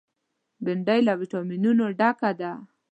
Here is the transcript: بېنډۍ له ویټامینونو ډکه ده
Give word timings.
بېنډۍ 0.63 0.99
له 1.07 1.13
ویټامینونو 1.19 1.85
ډکه 1.99 2.31
ده 2.39 2.51